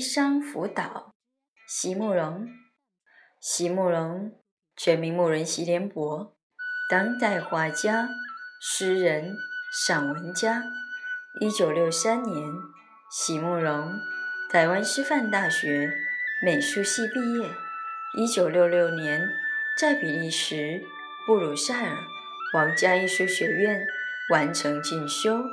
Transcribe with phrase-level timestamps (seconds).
[0.00, 1.14] 伤辅导，
[1.68, 2.48] 席慕容。
[3.40, 4.32] 席慕容，
[4.76, 6.36] 全名慕人席联博，
[6.90, 8.08] 当代画家、
[8.60, 9.34] 诗人、
[9.86, 10.62] 散文家。
[11.40, 12.52] 一九六三年，
[13.10, 13.92] 席慕容
[14.50, 15.92] 台湾师范大学
[16.44, 17.48] 美术系毕业。
[18.18, 19.28] 一九六六年，
[19.78, 20.82] 在比利时
[21.26, 21.96] 布鲁塞尔
[22.52, 23.86] 皇家艺术学院
[24.30, 25.44] 完成进修，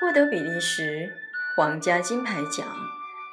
[0.00, 1.16] 获得比利时
[1.56, 2.95] 皇家金牌奖。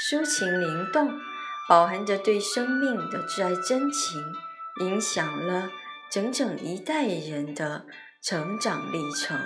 [0.00, 1.20] 抒情灵动，
[1.68, 4.32] 饱含着对生命的挚爱真情，
[4.80, 5.72] 影响了
[6.08, 7.84] 整整一代人的
[8.22, 9.36] 成长历程。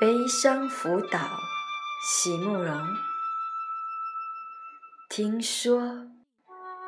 [0.00, 1.38] 悲伤辅导，
[2.02, 2.96] 席慕容。
[5.10, 6.08] 听说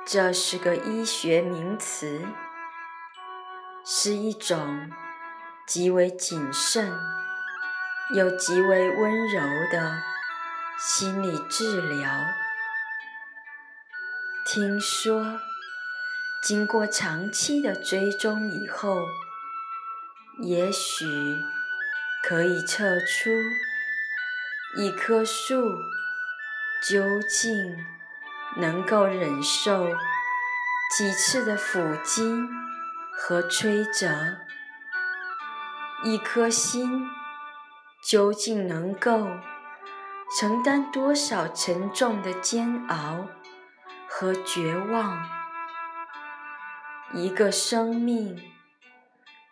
[0.07, 2.27] 这是个医学名词，
[3.85, 4.91] 是一种
[5.67, 6.98] 极为谨慎。
[8.12, 9.41] 又极为温柔
[9.72, 10.02] 的
[10.78, 12.11] 心理治疗。
[14.46, 15.41] 听说，
[16.42, 19.00] 经过长期的追踪以后，
[20.42, 21.06] 也许
[22.22, 23.30] 可以测出
[24.77, 25.74] 一棵树
[26.83, 27.86] 究竟
[28.58, 29.89] 能够忍受
[30.95, 32.46] 几次的抚金
[33.11, 34.36] 和摧折，
[36.05, 37.08] 一颗心。
[38.07, 39.27] 究竟能够
[40.39, 43.27] 承担多少沉重的煎熬
[44.07, 45.27] 和绝望？
[47.15, 48.42] 一个生命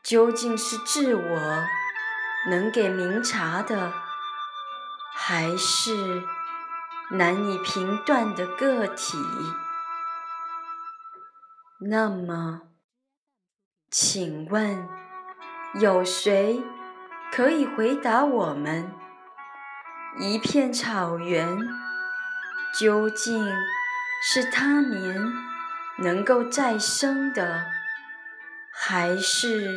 [0.03, 1.65] 究竟是自我
[2.51, 3.93] 能给明察的，
[5.15, 6.23] 还是
[7.13, 9.17] 难以评断的个体？
[11.81, 12.63] 那么，
[13.91, 14.87] 请问
[15.81, 16.63] 有谁？
[17.35, 18.93] 可以回答我们：
[20.21, 21.59] 一片草原
[22.79, 23.51] 究竟
[24.23, 25.33] 是他年
[26.01, 27.65] 能够再生的，
[28.71, 29.75] 还是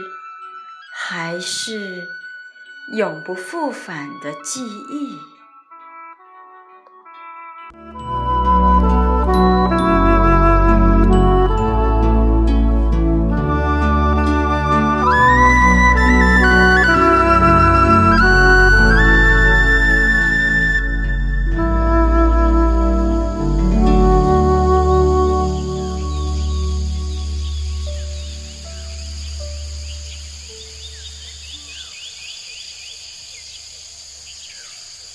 [0.93, 2.03] 还是
[2.93, 5.17] 永不复返的记忆？